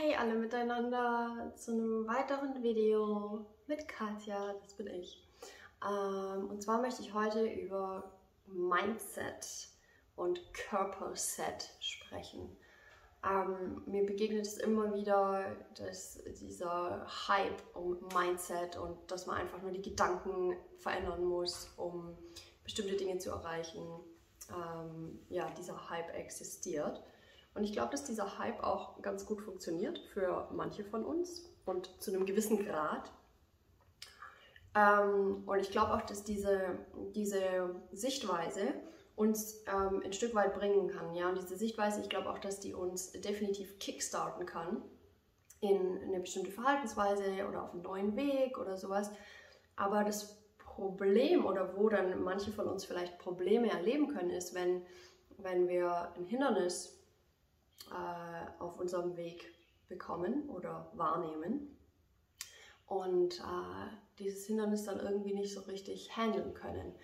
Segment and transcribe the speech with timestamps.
[0.00, 5.26] Hey alle miteinander zu einem weiteren Video mit Katja, das bin ich.
[5.84, 8.12] Ähm, und zwar möchte ich heute über
[8.46, 9.70] Mindset
[10.14, 12.56] und Körperset sprechen.
[13.28, 19.60] Ähm, mir begegnet es immer wieder, dass dieser Hype um Mindset und dass man einfach
[19.62, 22.16] nur die Gedanken verändern muss, um
[22.62, 23.84] bestimmte Dinge zu erreichen.
[24.48, 27.02] Ähm, ja, dieser Hype existiert.
[27.58, 31.90] Und ich glaube, dass dieser Hype auch ganz gut funktioniert für manche von uns und
[32.00, 33.10] zu einem gewissen Grad.
[34.76, 36.78] Ähm, und ich glaube auch, dass diese,
[37.16, 38.74] diese Sichtweise
[39.16, 41.16] uns ähm, ein Stück weit bringen kann.
[41.16, 41.30] Ja?
[41.30, 44.80] Und diese Sichtweise, ich glaube auch, dass die uns definitiv kickstarten kann
[45.58, 49.10] in eine bestimmte Verhaltensweise oder auf einen neuen Weg oder sowas.
[49.74, 54.82] Aber das Problem oder wo dann manche von uns vielleicht Probleme erleben können, ist, wenn,
[55.38, 56.97] wenn wir ein Hindernis
[57.90, 59.54] äh, auf unserem Weg
[59.88, 61.76] bekommen oder wahrnehmen
[62.86, 66.94] und äh, dieses Hindernis dann irgendwie nicht so richtig handeln können.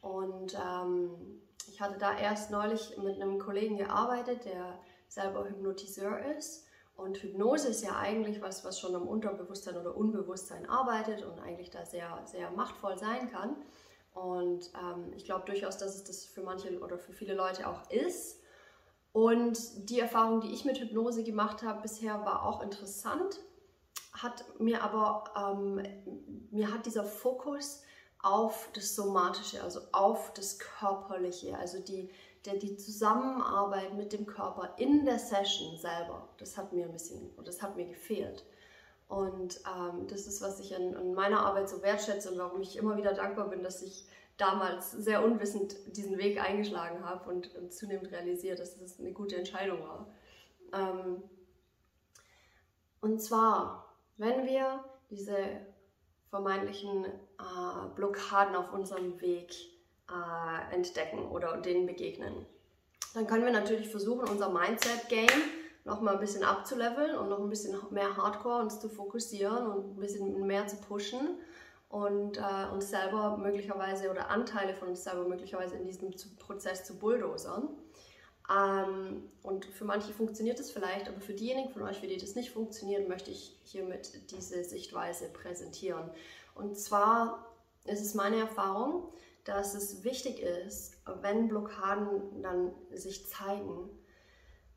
[0.00, 4.78] Und ähm, ich hatte da erst neulich mit einem Kollegen gearbeitet, der
[5.08, 6.66] selber Hypnotiseur ist.
[6.96, 11.70] Und Hypnose ist ja eigentlich was, was schon am Unterbewusstsein oder Unbewusstsein arbeitet und eigentlich
[11.70, 13.56] da sehr, sehr machtvoll sein kann.
[14.12, 17.90] Und ähm, ich glaube durchaus, dass es das für manche oder für viele Leute auch
[17.90, 18.40] ist.
[19.12, 23.40] Und die Erfahrung, die ich mit Hypnose gemacht habe bisher, war auch interessant,
[24.12, 25.82] hat mir aber, ähm,
[26.50, 27.82] mir hat dieser Fokus
[28.22, 32.10] auf das Somatische, also auf das Körperliche, also die,
[32.44, 37.30] der, die Zusammenarbeit mit dem Körper in der Session selber, das hat mir ein bisschen,
[37.44, 38.44] das hat mir gefehlt.
[39.08, 42.76] Und ähm, das ist, was ich an, an meiner Arbeit so wertschätze und warum ich
[42.76, 44.06] immer wieder dankbar bin, dass ich
[44.40, 49.36] damals sehr unwissend diesen Weg eingeschlagen habe und, und zunehmend realisiert, dass das eine gute
[49.36, 50.08] Entscheidung war.
[50.72, 51.22] Ähm,
[53.00, 55.36] und zwar, wenn wir diese
[56.28, 59.52] vermeintlichen äh, Blockaden auf unserem Weg
[60.08, 62.46] äh, entdecken oder denen begegnen,
[63.14, 65.28] dann können wir natürlich versuchen, unser Mindset-Game
[65.84, 69.96] noch mal ein bisschen abzuleveln und noch ein bisschen mehr Hardcore uns zu fokussieren und
[69.96, 71.38] ein bisschen mehr zu pushen
[71.90, 76.96] und äh, uns selber möglicherweise oder Anteile von uns selber möglicherweise in diesem Prozess zu
[76.96, 77.68] bulldozern.
[78.48, 82.36] Ähm, und für manche funktioniert das vielleicht, aber für diejenigen von euch, für die das
[82.36, 86.10] nicht funktioniert, möchte ich hiermit diese Sichtweise präsentieren.
[86.54, 87.44] Und zwar
[87.84, 89.12] ist es meine Erfahrung,
[89.44, 93.90] dass es wichtig ist, wenn Blockaden dann sich zeigen,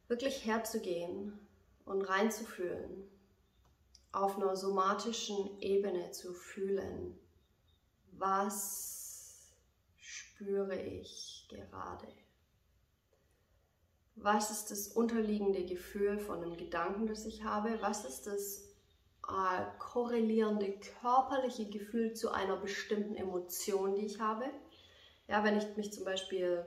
[0.08, 1.38] wirklich herzugehen
[1.86, 3.08] und reinzufühlen
[4.14, 7.20] auf einer somatischen Ebene zu fühlen.
[8.12, 9.52] Was
[9.98, 12.08] spüre ich gerade?
[14.16, 17.82] Was ist das unterliegende Gefühl von einem Gedanken, das ich habe?
[17.82, 18.64] Was ist das
[19.28, 24.46] äh, korrelierende körperliche Gefühl zu einer bestimmten Emotion, die ich habe?
[25.28, 26.64] Ja, wenn ich mich zum Beispiel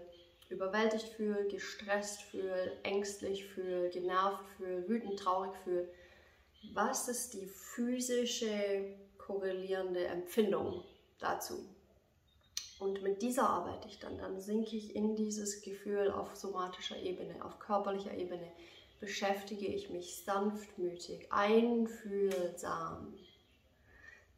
[0.49, 5.89] überwältigt fühle, gestresst fühle, ängstlich fühle, genervt fühle, wütend, traurig fühle,
[6.75, 10.85] was ist die physische korrelierende Empfindung
[11.19, 11.65] dazu?
[12.79, 14.19] Und mit dieser arbeite ich dann.
[14.19, 18.53] Dann sinke ich in dieses Gefühl auf somatischer Ebene, auf körperlicher Ebene.
[19.01, 23.15] Beschäftige ich mich sanftmütig, einfühlsam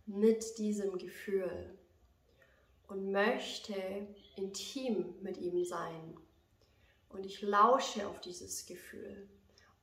[0.06, 1.76] mit diesem Gefühl
[2.88, 3.74] und möchte
[4.36, 6.16] intim mit ihm sein.
[7.10, 9.28] Und ich lausche auf dieses Gefühl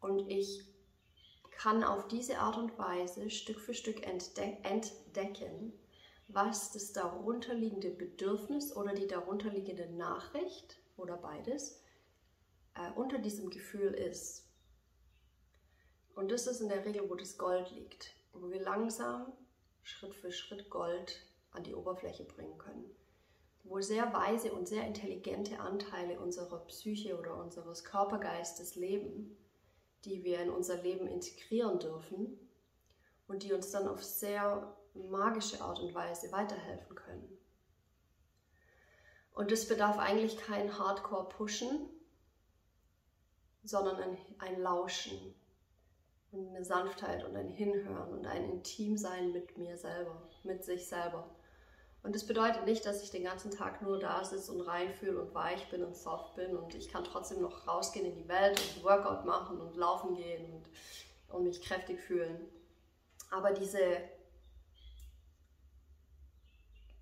[0.01, 0.63] und ich
[1.57, 5.73] kann auf diese Art und Weise Stück für Stück entdecken,
[6.27, 11.81] was das darunterliegende Bedürfnis oder die darunterliegende Nachricht oder beides
[12.75, 14.43] äh, unter diesem Gefühl ist.
[16.16, 19.31] Und das ist in der Regel, wo das Gold liegt, wo wir langsam
[19.83, 22.89] Schritt für Schritt Gold an die Oberfläche bringen können.
[23.63, 29.37] Wo sehr weise und sehr intelligente Anteile unserer Psyche oder unseres Körpergeistes leben
[30.05, 32.40] die wir in unser Leben integrieren dürfen
[33.28, 37.37] und die uns dann auf sehr magische Art und Weise weiterhelfen können.
[39.34, 41.90] Und das bedarf eigentlich kein Hardcore-Pushen,
[43.63, 45.35] sondern ein, ein Lauschen
[46.31, 51.34] und eine Sanftheit und ein Hinhören und ein Intimsein mit mir selber, mit sich selber.
[52.05, 55.34] Und das bedeutet nicht, dass ich den ganzen Tag nur da sitze und reinfühle und
[55.34, 58.84] weich bin und soft bin und ich kann trotzdem noch rausgehen in die Welt und
[58.84, 60.69] Workout machen und laufen gehen und,
[61.35, 62.47] und mich kräftig fühlen.
[63.31, 64.03] Aber diese,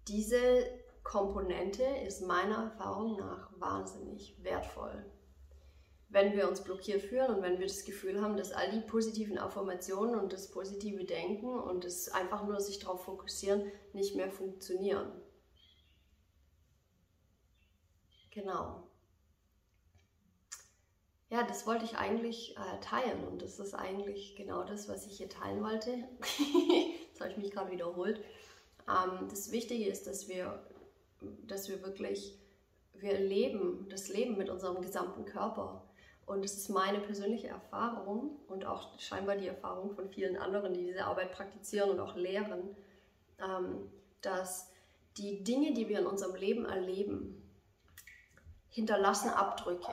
[0.07, 0.69] diese
[1.03, 5.03] Komponente ist meiner Erfahrung nach wahnsinnig wertvoll.
[6.13, 9.39] Wenn wir uns blockiert fühlen und wenn wir das Gefühl haben, dass all die positiven
[9.39, 13.63] Affirmationen und das positive Denken und das einfach nur sich darauf fokussieren
[13.93, 15.11] nicht mehr funktionieren.
[18.29, 18.87] Genau.
[21.31, 25.17] Ja, das wollte ich eigentlich äh, teilen und das ist eigentlich genau das, was ich
[25.17, 25.89] hier teilen wollte.
[27.09, 28.23] Jetzt habe ich mich gerade wiederholt.
[28.87, 30.63] Ähm, das Wichtige ist, dass wir,
[31.47, 32.37] dass wir wirklich,
[32.93, 35.89] wir leben, das Leben mit unserem gesamten Körper.
[36.25, 40.85] Und es ist meine persönliche Erfahrung und auch scheinbar die Erfahrung von vielen anderen, die
[40.85, 42.75] diese Arbeit praktizieren und auch lehren,
[43.39, 43.91] ähm,
[44.21, 44.71] dass
[45.17, 47.43] die Dinge, die wir in unserem Leben erleben,
[48.69, 49.91] hinterlassen Abdrücke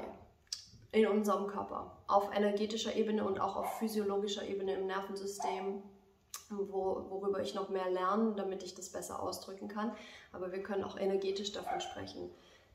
[0.93, 5.83] in unserem Körper, auf energetischer Ebene und auch auf physiologischer Ebene im Nervensystem,
[6.49, 9.93] wo, worüber ich noch mehr lerne, damit ich das besser ausdrücken kann.
[10.33, 12.31] Aber wir können auch energetisch davon sprechen.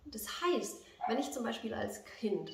[0.06, 2.52] Das heißt, wenn ich zum Beispiel als Kind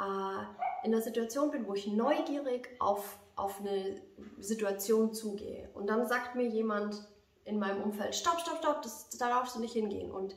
[0.00, 4.00] äh, in einer Situation bin, wo ich neugierig auf, auf eine
[4.38, 7.06] Situation zugehe und dann sagt mir jemand
[7.44, 10.10] in meinem Umfeld, stopp, stopp, stopp, das, da darfst du nicht hingehen.
[10.10, 10.36] Und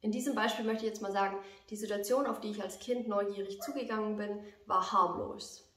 [0.00, 1.36] in diesem Beispiel möchte ich jetzt mal sagen,
[1.70, 5.68] die Situation, auf die ich als Kind neugierig zugegangen bin, war harmlos.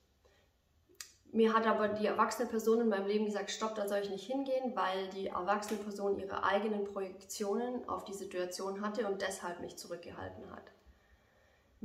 [1.31, 4.25] Mir hat aber die erwachsene Person in meinem Leben gesagt, stopp, da soll ich nicht
[4.25, 9.77] hingehen, weil die erwachsene Person ihre eigenen Projektionen auf die Situation hatte und deshalb mich
[9.77, 10.72] zurückgehalten hat.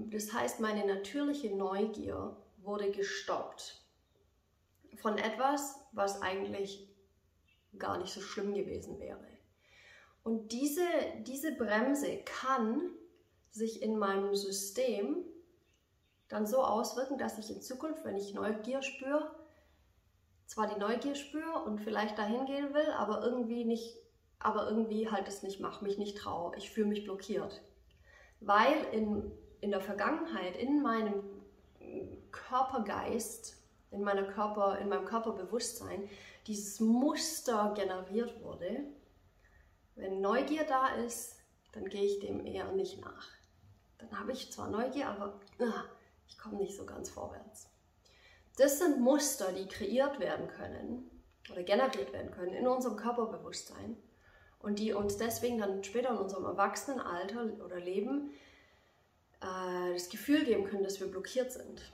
[0.09, 3.85] Das heißt, meine natürliche Neugier wurde gestoppt
[4.97, 6.89] von etwas, was eigentlich
[7.79, 9.27] gar nicht so schlimm gewesen wäre.
[10.23, 10.87] Und diese,
[11.21, 12.91] diese Bremse kann
[13.51, 15.25] sich in meinem System
[16.29, 19.35] dann so auswirken, dass ich in Zukunft, wenn ich Neugier spüre,
[20.47, 23.97] zwar die Neugier spüre und vielleicht dahin gehen will, aber irgendwie nicht,
[24.39, 26.57] aber irgendwie halt es nicht mache, mich nicht traue.
[26.57, 27.63] Ich fühle mich blockiert.
[28.41, 31.23] Weil in in der Vergangenheit in meinem
[32.31, 33.57] Körpergeist,
[33.91, 36.09] in, meiner Körper, in meinem Körperbewusstsein
[36.47, 38.85] dieses Muster generiert wurde.
[39.97, 41.37] Wenn Neugier da ist,
[41.73, 43.29] dann gehe ich dem eher nicht nach.
[43.99, 45.85] Dann habe ich zwar Neugier, aber ah,
[46.27, 47.69] ich komme nicht so ganz vorwärts.
[48.57, 51.11] Das sind Muster, die kreiert werden können
[51.51, 53.97] oder generiert werden können in unserem Körperbewusstsein
[54.59, 58.33] und die uns deswegen dann später in unserem Erwachsenenalter oder Leben
[59.41, 61.93] äh, das Gefühl geben können, dass wir blockiert sind.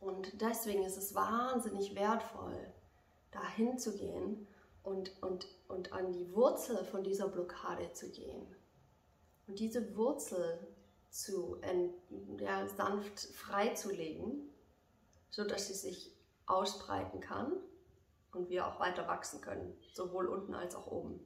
[0.00, 2.72] Und deswegen ist es wahnsinnig wertvoll,
[3.30, 4.46] dahin zu gehen
[4.82, 8.46] und, und, und an die Wurzel von dieser Blockade zu gehen.
[9.46, 10.58] Und diese Wurzel
[11.10, 11.60] zu,
[12.38, 14.48] ja, sanft freizulegen,
[15.28, 16.16] sodass sie sich
[16.46, 17.52] ausbreiten kann
[18.32, 21.20] und wir auch weiter wachsen können, sowohl unten als auch oben.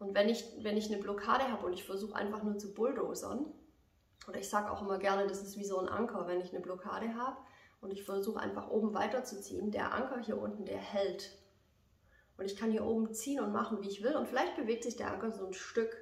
[0.00, 3.44] Und wenn ich, wenn ich eine Blockade habe und ich versuche einfach nur zu bulldozern,
[4.26, 6.60] oder ich sage auch immer gerne, das ist wie so ein Anker, wenn ich eine
[6.60, 7.36] Blockade habe
[7.82, 11.36] und ich versuche einfach oben weiterzuziehen, der Anker hier unten, der hält.
[12.38, 14.16] Und ich kann hier oben ziehen und machen, wie ich will.
[14.16, 15.94] Und vielleicht bewegt sich der Anker so ein Stück.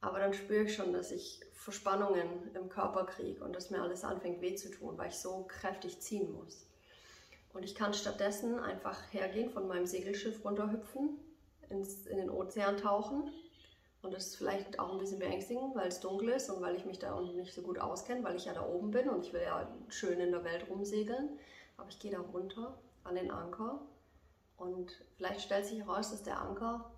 [0.00, 4.04] Aber dann spüre ich schon, dass ich Verspannungen im Körper kriege und dass mir alles
[4.04, 6.66] anfängt weh zu tun, weil ich so kräftig ziehen muss.
[7.52, 11.18] Und ich kann stattdessen einfach hergehen, von meinem Segelschiff runterhüpfen
[11.70, 13.32] ins, in den Ozean tauchen.
[14.02, 16.84] Und das ist vielleicht auch ein bisschen beängstigend, weil es dunkel ist und weil ich
[16.84, 19.32] mich da unten nicht so gut auskenne, weil ich ja da oben bin und ich
[19.32, 21.38] will ja schön in der Welt rumsegeln.
[21.76, 23.80] Aber ich gehe da runter an den Anker
[24.56, 26.90] und vielleicht stellt sich heraus, dass der Anker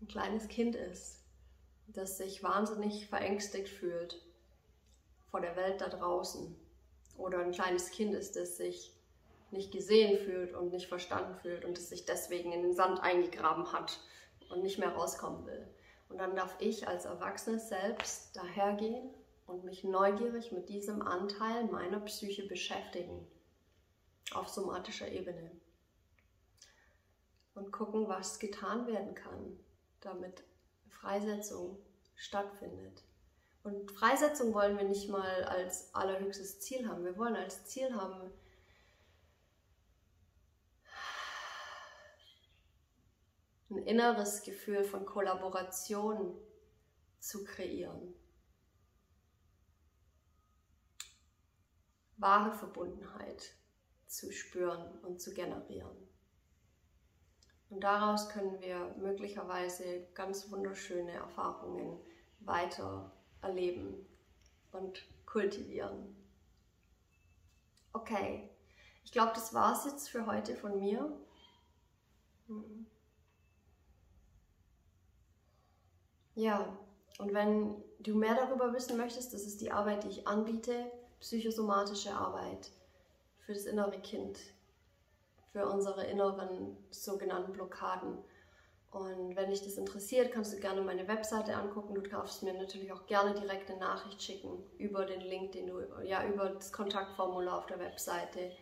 [0.00, 1.20] ein kleines Kind ist,
[1.88, 4.20] das sich wahnsinnig verängstigt fühlt
[5.30, 6.56] vor der Welt da draußen.
[7.16, 8.92] Oder ein kleines Kind ist, das sich
[9.54, 13.72] nicht gesehen fühlt und nicht verstanden fühlt und es sich deswegen in den Sand eingegraben
[13.72, 13.98] hat
[14.50, 15.66] und nicht mehr rauskommen will.
[16.10, 19.10] Und dann darf ich als Erwachsenes selbst dahergehen
[19.46, 23.26] und mich neugierig mit diesem Anteil meiner Psyche beschäftigen,
[24.32, 25.50] auf somatischer Ebene.
[27.54, 29.58] Und gucken, was getan werden kann,
[30.00, 30.42] damit
[30.88, 31.78] Freisetzung
[32.16, 33.02] stattfindet.
[33.62, 37.04] Und Freisetzung wollen wir nicht mal als allerhöchstes Ziel haben.
[37.04, 38.30] Wir wollen als Ziel haben,
[43.74, 46.36] ein inneres Gefühl von Kollaboration
[47.18, 48.14] zu kreieren.
[52.16, 53.54] Wahre Verbundenheit
[54.06, 55.96] zu spüren und zu generieren.
[57.70, 61.98] Und daraus können wir möglicherweise ganz wunderschöne Erfahrungen
[62.40, 63.10] weiter
[63.42, 64.06] erleben
[64.70, 66.14] und kultivieren.
[67.92, 68.48] Okay,
[69.04, 71.16] ich glaube, das war es jetzt für heute von mir.
[76.34, 76.76] Ja,
[77.18, 82.12] und wenn du mehr darüber wissen möchtest, das ist die Arbeit, die ich anbiete, psychosomatische
[82.12, 82.70] Arbeit
[83.40, 84.38] für das innere Kind,
[85.52, 88.18] für unsere inneren sogenannten Blockaden.
[88.90, 91.94] Und wenn dich das interessiert, kannst du gerne meine Webseite angucken.
[91.94, 95.80] Du darfst mir natürlich auch gerne direkt eine Nachricht schicken über den Link, den du,
[96.04, 98.52] ja, über das Kontaktformular auf der Webseite.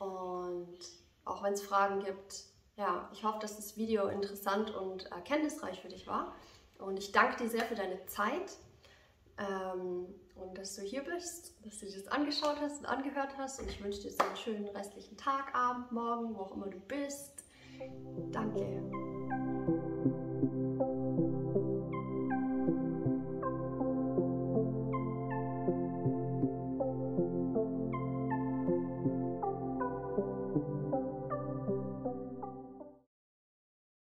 [0.00, 0.78] Und
[1.24, 2.44] auch wenn es Fragen gibt,
[2.76, 6.34] ja, ich hoffe, dass das Video interessant und erkenntnisreich für dich war.
[6.80, 8.56] Und ich danke dir sehr für deine Zeit
[9.38, 13.60] ähm, und dass du hier bist, dass du dir das angeschaut hast und angehört hast.
[13.60, 17.44] Und ich wünsche dir einen schönen restlichen Tag, Abend, Morgen, wo auch immer du bist.
[18.32, 19.29] Danke.